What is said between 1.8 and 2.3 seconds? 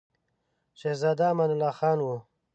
وو.